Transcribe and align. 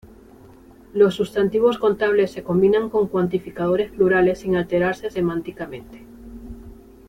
Los 0.95 1.13
sustantivos 1.13 1.77
contables 1.77 2.31
se 2.31 2.41
combinan 2.41 2.89
con 2.89 3.07
cuantificadores 3.07 3.91
plurales 3.91 4.39
sin 4.39 4.55
alterarse 4.55 5.11
semánticamente. 5.11 6.01